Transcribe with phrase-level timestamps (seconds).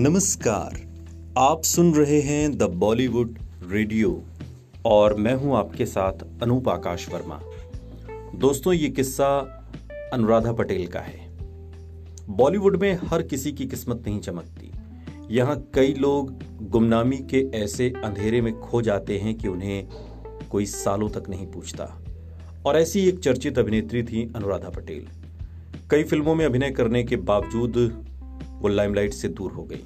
[0.00, 0.80] नमस्कार।
[1.38, 4.22] आप सुन रहे हैं द बॉलीवुड रेडियो
[4.86, 7.40] और मैं हूँ आपके साथ अनूप आकाश वर्मा।
[8.34, 9.26] दोस्तों, ये किस्सा
[10.12, 11.28] अनुराधा पटेल का है।
[12.28, 14.70] बॉलीवुड में हर किसी की किस्मत नहीं चमकती।
[15.30, 19.88] यहाँ कई लोग गुमनामी के ऐसे अंधेरे में खो जाते हैं कि उन्हें
[20.50, 22.02] कोई सालों तक नहीं पूछता।
[22.66, 25.08] और ऐसी एक चर्चित अभिनेत्री थी अनुराधा पटेल।
[25.90, 28.06] कई फ़िल्मों में अभिनय करने के बावजूद
[28.60, 29.82] वो लाइमलाइट से दूर हो गई।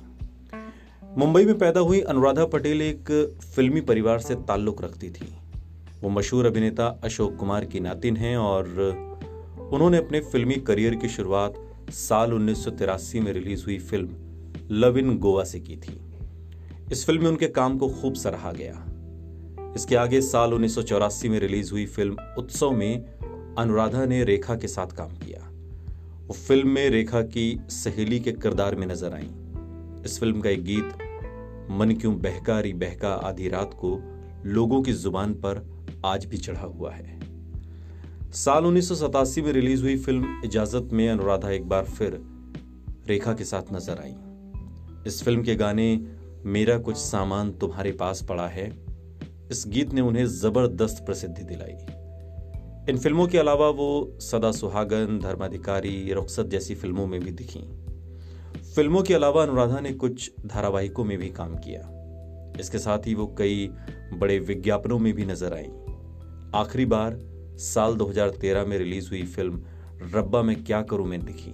[1.18, 3.10] मुंबई में पैदा हुई अनुराधा पटेल एक
[3.56, 5.26] फिल्मी परिवार से ताल्लुक रखती थी।
[6.02, 8.68] वो मशहूर अभिनेता अशोक कुमार की नातिन हैं और
[9.72, 11.54] उन्होंने अपने फिल्मी करियर की शुरुआत
[11.90, 14.16] साल उन्नीस सौ तिरासी में रिलीज़ हुई फ़िल्म
[14.70, 16.00] लव इन गोवा से की थी।
[16.92, 18.84] इस फ़िल्म में उनके काम को खूब सराहा गया।
[19.76, 23.04] इसके आगे साल उन्नीस सौ चौरासी में रिलीज़ हुई फ़िल्म उत्सव में
[23.58, 25.48] अनुराधा ने रेखा के साथ काम किया।
[26.26, 29.30] वो फ़िल्म में रेखा की सहेली के किरदार में नज़र आई।
[30.04, 30.84] इस फ़िल्म का एक गीत,
[31.70, 34.00] मन क्यों बहका री बहका आधी रात को
[34.46, 35.66] लोगों की ज़ुबान पर
[36.04, 37.18] आज भी चढ़ा हुआ है।
[38.32, 42.20] साल उन्नीस सौ सतासी में रिलीज़ हुई फ़िल्म इजाज़त में अनुराधा एक बार फिर
[43.08, 44.14] रेखा के साथ नज़र आई।
[45.06, 46.00] इस फ़िल्म के गाने,
[46.44, 48.66] मेरा कुछ सामान तुम्हारे पास पड़ा है।
[49.50, 51.72] इस गीत ने उन्हें ज़बरदस्त प्रसिद्धि दिलाई।
[52.92, 57.83] इन फ़िल्मों के अलावा वो सदा सुहागन, धर्माधिकारी रुखसत जैसी फ़िल्मों में भी दिखी।
[58.76, 61.80] फ़िल्मों के अलावा अनुराधा ने कुछ धारावाहिकों में भी काम किया।
[62.60, 63.70] इसके साथ ही वो कई
[64.12, 65.68] बड़े विज्ञापनों में भी नज़र आई।
[66.54, 67.18] आखिरी बार
[67.58, 69.62] साल 2013 में रिलीज़ हुई फ़िल्म
[70.14, 71.50] रब्बा में क्या करूँ में दिखी।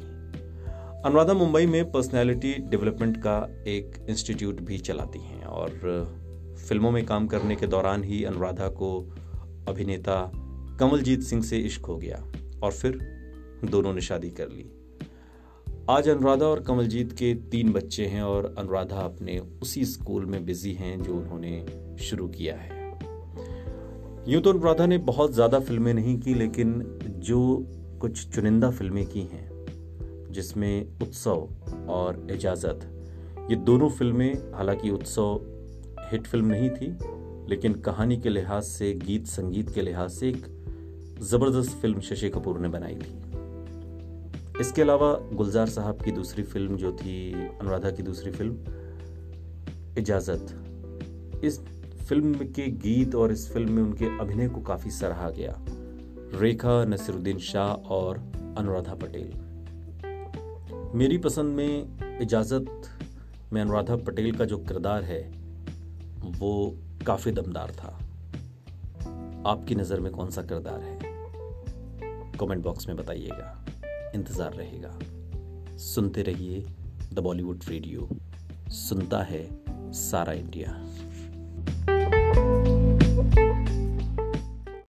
[1.04, 5.70] अनुराधा मुंबई में पर्सनैलिटी डेवलपमेंट का एक इंस्टीट्यूट भी चलाती हैं और
[6.68, 9.00] फ़िल्मों में काम करने के दौरान ही अनुराधा को
[9.68, 10.32] अभिनेता
[10.80, 12.24] कमलजीत सिंह से इश्क हो गया
[12.62, 12.98] और फिर
[13.64, 14.70] दोनों ने शादी कर ली।
[15.88, 20.72] आज अनुराधा और कमलजीत के तीन बच्चे हैं और अनुराधा अपने उसी स्कूल में बिज़ी
[20.72, 22.98] हैं जो उन्होंने शुरू किया है।
[24.28, 27.66] यूँ तो अनुराधा ने बहुत ज़्यादा फ़िल्में नहीं की, लेकिन जो
[28.00, 29.48] कुछ चुनिंदा फ़िल्में की हैं,
[30.32, 31.48] जिसमें उत्सव
[31.88, 32.80] और इजाज़त,
[33.50, 35.40] ये दोनों फ़िल्में हालाँकि उत्सव
[36.12, 36.96] हिट फ़िल्म नहीं थी,
[37.50, 40.46] लेकिन कहानी के लिहाज से, गीत संगीत के लिहाज से एक
[41.22, 43.29] ज़बरदस्त फ़िल्म शशि कपूर ने बनाई थी।
[44.60, 48.56] इसके अलावा गुलजार साहब की दूसरी फ़िल्म जो थी, अनुराधा की दूसरी फ़िल्म,
[49.98, 50.56] इजाज़त।
[51.44, 51.60] इस
[52.08, 55.60] फ़िल्म के गीत और इस फ़िल्म में उनके अभिनय को काफ़ी सराहा गया।
[56.40, 58.18] रेखा, नसीरुद्दीन शाह और
[58.58, 59.32] अनुराधा पटेल।
[60.94, 61.88] मेरी पसंद में
[62.20, 62.82] इजाज़त
[63.52, 65.32] में अनुराधा पटेल का जो किरदार है,
[66.24, 67.98] वो काफ़ी दमदार था।
[69.50, 70.98] आपकी नज़र में कौन सा किरदार है?
[72.38, 73.64] कमेंट बॉक्स में बताइएगा।
[74.14, 74.98] इंतज़ार रहेगा।
[75.76, 76.60] सुनते रहिए
[77.14, 78.08] द बॉलीवुड रेडियो।
[78.70, 79.48] सुनता है
[79.92, 80.72] सारा इंडिया।